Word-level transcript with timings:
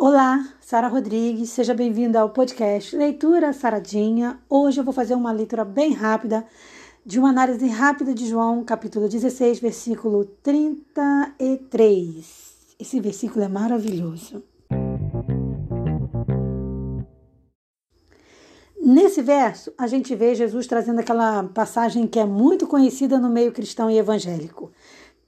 Olá, 0.00 0.54
Sara 0.60 0.86
Rodrigues, 0.86 1.50
seja 1.50 1.74
bem-vinda 1.74 2.20
ao 2.20 2.30
podcast 2.30 2.94
Leitura 2.94 3.52
Saradinha. 3.52 4.38
Hoje 4.48 4.78
eu 4.78 4.84
vou 4.84 4.94
fazer 4.94 5.14
uma 5.14 5.32
leitura 5.32 5.64
bem 5.64 5.92
rápida 5.92 6.46
de 7.04 7.18
uma 7.18 7.30
análise 7.30 7.66
rápida 7.66 8.14
de 8.14 8.28
João, 8.28 8.62
capítulo 8.62 9.08
16, 9.08 9.58
versículo 9.58 10.24
33. 10.24 12.76
Esse 12.78 13.00
versículo 13.00 13.44
é 13.44 13.48
maravilhoso. 13.48 14.40
Nesse 18.80 19.20
verso, 19.20 19.72
a 19.76 19.88
gente 19.88 20.14
vê 20.14 20.32
Jesus 20.32 20.68
trazendo 20.68 21.00
aquela 21.00 21.42
passagem 21.42 22.06
que 22.06 22.20
é 22.20 22.24
muito 22.24 22.68
conhecida 22.68 23.18
no 23.18 23.28
meio 23.28 23.50
cristão 23.50 23.90
e 23.90 23.98
evangélico. 23.98 24.70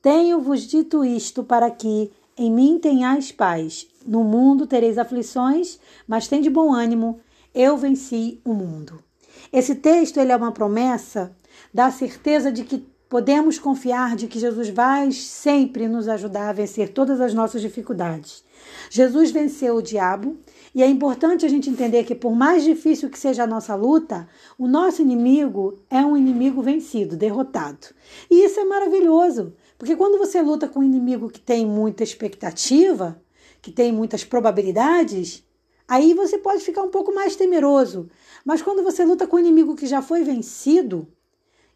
Tenho-vos 0.00 0.62
dito 0.62 1.04
isto 1.04 1.42
para 1.42 1.68
que 1.72 2.12
em 2.40 2.50
mim 2.50 2.78
tenhais 2.78 3.30
paz. 3.30 3.86
No 4.06 4.24
mundo 4.24 4.66
tereis 4.66 4.96
aflições, 4.96 5.78
mas 6.08 6.26
tem 6.26 6.40
de 6.40 6.48
bom 6.48 6.72
ânimo. 6.72 7.20
Eu 7.54 7.76
venci 7.76 8.40
o 8.42 8.54
mundo. 8.54 9.04
Esse 9.52 9.74
texto 9.74 10.18
ele 10.18 10.32
é 10.32 10.36
uma 10.36 10.50
promessa 10.50 11.36
da 11.72 11.90
certeza 11.90 12.50
de 12.50 12.64
que 12.64 12.88
podemos 13.10 13.58
confiar 13.58 14.16
de 14.16 14.26
que 14.26 14.38
Jesus 14.38 14.70
vai 14.70 15.12
sempre 15.12 15.86
nos 15.86 16.08
ajudar 16.08 16.48
a 16.48 16.52
vencer 16.54 16.94
todas 16.94 17.20
as 17.20 17.34
nossas 17.34 17.60
dificuldades. 17.60 18.42
Jesus 18.88 19.30
venceu 19.30 19.76
o 19.76 19.82
diabo 19.82 20.38
e 20.74 20.82
é 20.82 20.86
importante 20.86 21.44
a 21.44 21.48
gente 21.48 21.68
entender 21.68 22.04
que, 22.04 22.14
por 22.14 22.34
mais 22.34 22.64
difícil 22.64 23.10
que 23.10 23.18
seja 23.18 23.42
a 23.42 23.46
nossa 23.46 23.74
luta, 23.74 24.26
o 24.56 24.66
nosso 24.66 25.02
inimigo 25.02 25.76
é 25.90 25.98
um 25.98 26.16
inimigo 26.16 26.62
vencido, 26.62 27.16
derrotado. 27.16 27.88
E 28.30 28.46
isso 28.46 28.60
é 28.60 28.64
maravilhoso, 28.64 29.52
porque 29.80 29.96
quando 29.96 30.18
você 30.18 30.42
luta 30.42 30.68
com 30.68 30.80
um 30.80 30.84
inimigo 30.84 31.30
que 31.30 31.40
tem 31.40 31.64
muita 31.64 32.04
expectativa, 32.04 33.18
que 33.62 33.72
tem 33.72 33.90
muitas 33.90 34.22
probabilidades, 34.22 35.42
aí 35.88 36.12
você 36.12 36.36
pode 36.36 36.62
ficar 36.62 36.82
um 36.82 36.90
pouco 36.90 37.14
mais 37.14 37.34
temeroso. 37.34 38.10
Mas 38.44 38.60
quando 38.60 38.82
você 38.82 39.06
luta 39.06 39.26
com 39.26 39.36
um 39.36 39.38
inimigo 39.38 39.74
que 39.74 39.86
já 39.86 40.02
foi 40.02 40.22
vencido, 40.22 41.08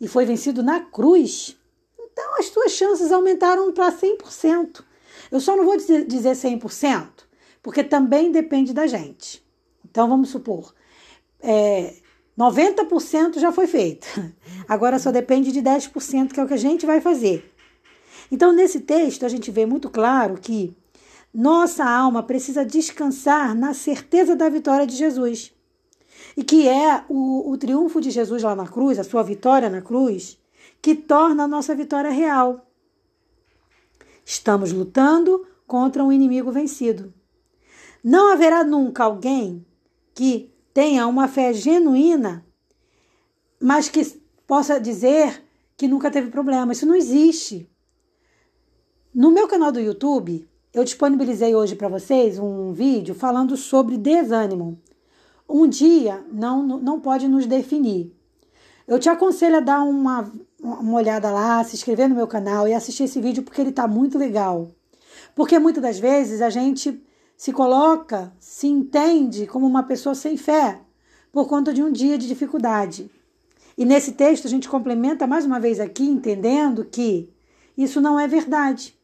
e 0.00 0.08
foi 0.08 0.24
vencido 0.24 0.64
na 0.64 0.80
cruz, 0.80 1.56
então 1.96 2.40
as 2.40 2.46
suas 2.46 2.72
chances 2.72 3.12
aumentaram 3.12 3.70
para 3.72 3.92
100%. 3.92 4.82
Eu 5.30 5.38
só 5.38 5.54
não 5.54 5.64
vou 5.64 5.76
dizer, 5.76 6.04
dizer 6.04 6.32
100%, 6.32 7.08
porque 7.62 7.84
também 7.84 8.32
depende 8.32 8.72
da 8.72 8.88
gente. 8.88 9.40
Então 9.88 10.08
vamos 10.08 10.30
supor, 10.30 10.74
é, 11.38 11.94
90% 12.36 13.38
já 13.38 13.52
foi 13.52 13.68
feito. 13.68 14.08
Agora 14.66 14.98
só 14.98 15.12
depende 15.12 15.52
de 15.52 15.62
10%, 15.62 16.32
que 16.32 16.40
é 16.40 16.42
o 16.42 16.48
que 16.48 16.54
a 16.54 16.56
gente 16.56 16.84
vai 16.84 17.00
fazer. 17.00 17.51
Então, 18.32 18.50
nesse 18.50 18.80
texto, 18.80 19.26
a 19.26 19.28
gente 19.28 19.50
vê 19.50 19.66
muito 19.66 19.90
claro 19.90 20.38
que 20.40 20.74
nossa 21.34 21.84
alma 21.84 22.22
precisa 22.22 22.64
descansar 22.64 23.54
na 23.54 23.74
certeza 23.74 24.34
da 24.34 24.48
vitória 24.48 24.86
de 24.86 24.96
Jesus. 24.96 25.52
E 26.34 26.42
que 26.42 26.66
é 26.66 27.04
o, 27.10 27.50
o 27.50 27.58
triunfo 27.58 28.00
de 28.00 28.10
Jesus 28.10 28.42
lá 28.42 28.56
na 28.56 28.66
cruz, 28.66 28.98
a 28.98 29.04
sua 29.04 29.22
vitória 29.22 29.68
na 29.68 29.82
cruz, 29.82 30.38
que 30.80 30.94
torna 30.94 31.44
a 31.44 31.46
nossa 31.46 31.74
vitória 31.74 32.10
real. 32.10 32.66
Estamos 34.24 34.72
lutando 34.72 35.46
contra 35.66 36.02
um 36.02 36.10
inimigo 36.10 36.50
vencido. 36.50 37.12
Não 38.02 38.32
haverá 38.32 38.64
nunca 38.64 39.04
alguém 39.04 39.62
que 40.14 40.50
tenha 40.72 41.06
uma 41.06 41.28
fé 41.28 41.52
genuína, 41.52 42.46
mas 43.60 43.90
que 43.90 44.02
possa 44.46 44.80
dizer 44.80 45.44
que 45.76 45.86
nunca 45.86 46.10
teve 46.10 46.30
problema. 46.30 46.72
Isso 46.72 46.86
não 46.86 46.94
existe. 46.94 47.68
No 49.14 49.30
meu 49.30 49.46
canal 49.46 49.70
do 49.70 49.78
YouTube, 49.78 50.48
eu 50.72 50.82
disponibilizei 50.84 51.54
hoje 51.54 51.76
para 51.76 51.86
vocês 51.86 52.38
um 52.38 52.72
vídeo 52.72 53.14
falando 53.14 53.58
sobre 53.58 53.98
desânimo. 53.98 54.80
Um 55.46 55.68
dia 55.68 56.24
não, 56.32 56.62
não 56.62 56.98
pode 56.98 57.28
nos 57.28 57.44
definir. 57.44 58.10
Eu 58.88 58.98
te 58.98 59.10
aconselho 59.10 59.58
a 59.58 59.60
dar 59.60 59.82
uma, 59.82 60.32
uma 60.58 60.94
olhada 60.94 61.30
lá, 61.30 61.62
se 61.62 61.76
inscrever 61.76 62.08
no 62.08 62.14
meu 62.14 62.26
canal 62.26 62.66
e 62.66 62.72
assistir 62.72 63.02
esse 63.02 63.20
vídeo 63.20 63.42
porque 63.42 63.60
ele 63.60 63.68
está 63.68 63.86
muito 63.86 64.16
legal. 64.16 64.70
Porque 65.34 65.58
muitas 65.58 65.82
das 65.82 65.98
vezes 65.98 66.40
a 66.40 66.48
gente 66.48 66.98
se 67.36 67.52
coloca, 67.52 68.32
se 68.40 68.66
entende 68.66 69.46
como 69.46 69.66
uma 69.66 69.82
pessoa 69.82 70.14
sem 70.14 70.38
fé 70.38 70.80
por 71.30 71.46
conta 71.46 71.74
de 71.74 71.82
um 71.82 71.92
dia 71.92 72.16
de 72.16 72.26
dificuldade. 72.26 73.10
E 73.76 73.84
nesse 73.84 74.12
texto 74.12 74.46
a 74.46 74.50
gente 74.50 74.70
complementa 74.70 75.26
mais 75.26 75.44
uma 75.44 75.60
vez 75.60 75.80
aqui, 75.80 76.04
entendendo 76.04 76.82
que 76.82 77.28
isso 77.76 78.00
não 78.00 78.18
é 78.18 78.26
verdade. 78.26 79.01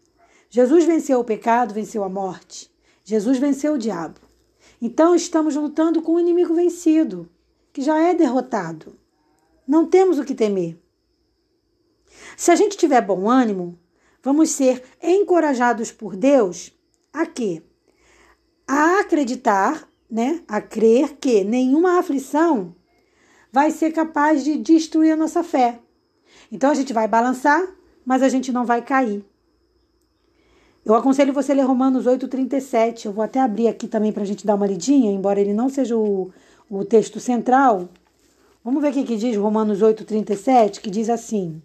Jesus 0.51 0.85
venceu 0.85 1.21
o 1.21 1.25
pecado, 1.25 1.75
venceu 1.75 2.03
a 2.03 2.09
morte. 2.09 2.71
Jesus 3.05 3.39
venceu 3.39 3.75
o 3.75 3.79
diabo. 3.79 4.21
Então 4.81 5.15
estamos 5.15 5.57
lutando 5.57 6.01
com 6.01 6.15
um 6.15 6.21
inimigo 6.21 6.55
vencido, 6.55 7.29
que 7.73 7.83
já 7.83 7.99
é 7.99 8.15
derrotado. 8.15 8.97
Não 9.67 9.87
temos 9.87 10.19
o 10.19 10.25
que 10.25 10.35
temer. 10.35 10.79
Se 12.37 12.51
a 12.51 12.57
gente 12.57 12.77
tiver 12.77 13.01
bom 13.01 13.29
ânimo, 13.29 13.79
vamos 14.23 14.51
ser 14.51 14.83
encorajados 15.03 15.93
por 15.93 16.17
Deus 16.17 16.73
a 17.13 17.27
quê? 17.27 17.63
A 18.67 19.01
acreditar, 19.01 19.89
né? 20.11 20.43
A 20.49 20.61
crer 20.61 21.17
que 21.17 21.45
nenhuma 21.45 21.99
aflição 21.99 22.75
vai 23.53 23.71
ser 23.71 23.93
capaz 23.93 24.45
de 24.45 24.57
destruir 24.57 25.13
a 25.13 25.17
nossa 25.17 25.43
fé. 25.43 25.81
Então 26.51 26.71
a 26.71 26.75
gente 26.75 26.93
vai 26.93 27.09
balançar, 27.09 27.63
mas 28.05 28.23
a 28.23 28.29
gente 28.29 28.53
não 28.53 28.65
vai 28.65 28.83
cair. 28.83 29.25
Eu 30.89 30.95
aconselho 30.95 31.35
você 31.35 31.53
a 31.53 31.55
ler 31.55 31.67
Romanos 31.67 32.07
8,37. 32.07 33.05
Eu 33.05 33.13
vou 33.13 33.23
até 33.23 33.41
abrir 33.41 33.69
aqui 33.69 33.87
também 33.87 34.11
para 34.11 34.23
a 34.23 34.27
gente 34.27 34.47
dar 34.47 34.55
uma 34.55 34.67
lidinha, 34.67 35.13
embora 35.13 35.39
ele 35.39 35.53
não 35.53 35.69
seja 35.69 35.95
o, 35.95 36.33
o 36.71 36.83
texto 36.83 37.21
central. 37.21 37.91
Vamos 38.65 38.81
ver 38.81 38.89
o 38.89 38.93
que, 38.95 39.05
que 39.05 39.19
diz 39.19 39.37
Romanos 39.37 39.81
8,37, 39.83 40.81
que 40.81 40.89
diz 40.89 41.11
assim. 41.11 41.61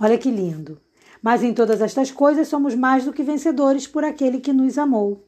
Olha 0.00 0.16
que 0.16 0.30
lindo. 0.30 0.80
Mas 1.20 1.42
em 1.42 1.52
todas 1.52 1.80
estas 1.80 2.12
coisas 2.12 2.46
somos 2.46 2.76
mais 2.76 3.06
do 3.06 3.12
que 3.12 3.24
vencedores 3.24 3.88
por 3.88 4.04
aquele 4.04 4.38
que 4.38 4.52
nos 4.52 4.78
amou. 4.78 5.24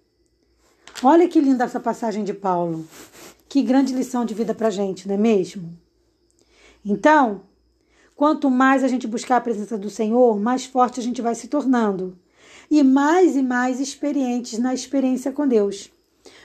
Olha 1.02 1.26
que 1.26 1.40
linda 1.40 1.64
essa 1.64 1.80
passagem 1.80 2.22
de 2.22 2.32
Paulo. 2.32 2.86
Que 3.48 3.60
grande 3.60 3.92
lição 3.92 4.24
de 4.24 4.34
vida 4.34 4.54
para 4.54 4.68
a 4.68 4.70
gente, 4.70 5.08
não 5.08 5.16
é 5.16 5.18
mesmo? 5.18 5.76
Então, 6.84 7.40
quanto 8.14 8.48
mais 8.48 8.84
a 8.84 8.88
gente 8.88 9.08
buscar 9.08 9.38
a 9.38 9.40
presença 9.40 9.76
do 9.76 9.90
Senhor, 9.90 10.38
mais 10.38 10.64
forte 10.64 11.00
a 11.00 11.02
gente 11.02 11.20
vai 11.20 11.34
se 11.34 11.48
tornando 11.48 12.16
e 12.70 12.82
mais 12.82 13.36
e 13.36 13.42
mais 13.42 13.80
experientes 13.80 14.58
na 14.58 14.74
experiência 14.74 15.32
com 15.32 15.46
Deus. 15.46 15.90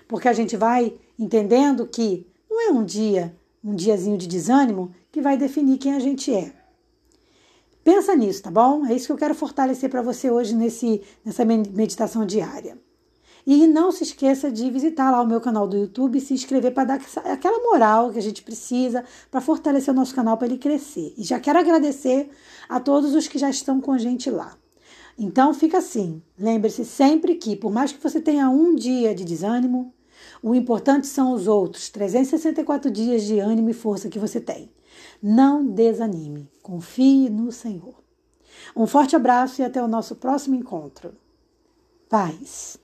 Porque 0.07 0.27
a 0.27 0.33
gente 0.33 0.57
vai 0.57 0.93
entendendo 1.17 1.85
que 1.85 2.25
não 2.49 2.61
é 2.61 2.71
um 2.71 2.83
dia, 2.83 3.35
um 3.63 3.75
diazinho 3.75 4.17
de 4.17 4.27
desânimo 4.27 4.91
que 5.11 5.21
vai 5.21 5.37
definir 5.37 5.77
quem 5.77 5.93
a 5.93 5.99
gente 5.99 6.33
é. 6.33 6.53
Pensa 7.83 8.15
nisso, 8.15 8.43
tá 8.43 8.51
bom? 8.51 8.85
É 8.85 8.93
isso 8.93 9.07
que 9.07 9.11
eu 9.11 9.17
quero 9.17 9.33
fortalecer 9.33 9.89
para 9.89 10.01
você 10.01 10.29
hoje 10.29 10.55
nesse, 10.55 11.01
nessa 11.25 11.43
meditação 11.43 12.25
diária. 12.25 12.77
E 13.45 13.65
não 13.65 13.91
se 13.91 14.03
esqueça 14.03 14.51
de 14.51 14.69
visitar 14.69 15.09
lá 15.09 15.21
o 15.21 15.27
meu 15.27 15.41
canal 15.41 15.67
do 15.67 15.75
YouTube 15.75 16.17
e 16.17 16.21
se 16.21 16.33
inscrever 16.33 16.73
para 16.73 16.95
dar 16.95 17.01
aquela 17.25 17.59
moral 17.63 18.11
que 18.11 18.19
a 18.19 18.21
gente 18.21 18.43
precisa 18.43 19.03
para 19.31 19.41
fortalecer 19.41 19.91
o 19.91 19.97
nosso 19.97 20.13
canal 20.13 20.37
para 20.37 20.47
ele 20.47 20.59
crescer. 20.59 21.13
E 21.17 21.23
já 21.23 21.39
quero 21.39 21.57
agradecer 21.57 22.29
a 22.69 22.79
todos 22.79 23.15
os 23.15 23.27
que 23.27 23.39
já 23.39 23.49
estão 23.49 23.81
com 23.81 23.91
a 23.91 23.97
gente 23.97 24.29
lá. 24.29 24.55
Então 25.23 25.53
fica 25.53 25.77
assim. 25.77 26.19
Lembre-se 26.35 26.83
sempre 26.83 27.35
que, 27.35 27.55
por 27.55 27.71
mais 27.71 27.91
que 27.91 28.01
você 28.01 28.19
tenha 28.19 28.49
um 28.49 28.73
dia 28.73 29.13
de 29.13 29.23
desânimo, 29.23 29.93
o 30.41 30.55
importante 30.55 31.05
são 31.05 31.31
os 31.33 31.47
outros 31.47 31.91
364 31.91 32.89
dias 32.89 33.21
de 33.21 33.37
ânimo 33.37 33.69
e 33.69 33.73
força 33.73 34.09
que 34.09 34.17
você 34.17 34.41
tem. 34.41 34.71
Não 35.21 35.63
desanime. 35.63 36.49
Confie 36.63 37.29
no 37.29 37.51
Senhor. 37.51 38.01
Um 38.75 38.87
forte 38.87 39.15
abraço 39.15 39.61
e 39.61 39.63
até 39.63 39.79
o 39.83 39.87
nosso 39.87 40.15
próximo 40.15 40.55
encontro. 40.55 41.13
Paz. 42.09 42.80